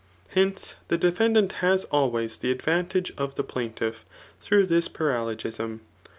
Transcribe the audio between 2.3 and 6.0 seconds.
die advantage of the plaintiff; through this paralogism.